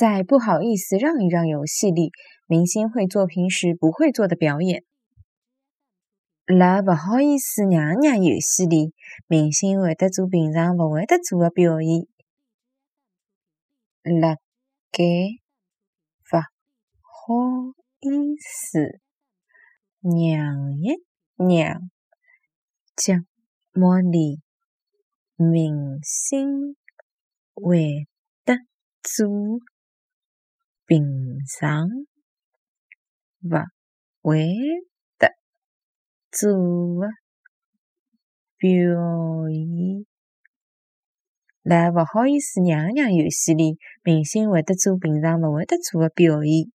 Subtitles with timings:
[0.00, 2.10] 在不好意思让一让游戏里，
[2.46, 4.82] 明星会做平时不会做的表演。
[6.46, 8.94] 辣不好意思让让游戏里，
[9.26, 12.06] 明星会得做平常不会得做的表演。
[14.04, 14.36] 辣
[14.90, 15.02] 盖
[16.30, 18.08] 不好意
[18.40, 19.00] 思
[20.00, 20.96] 让一
[21.36, 21.90] 让
[22.96, 23.18] 节
[23.74, 24.40] 目里，
[25.36, 26.74] 明星
[27.52, 28.06] 会
[28.46, 28.54] 得
[29.02, 29.28] 做。
[30.90, 31.06] 平
[31.46, 31.86] 常
[33.42, 33.64] 勿
[34.22, 34.44] 会
[35.20, 35.30] 得
[36.32, 37.06] 做个
[38.58, 38.68] 表
[39.48, 40.04] 演，
[41.62, 46.66] 辣勿好意思让让游戏里，明星会得做平常勿会得做个表演。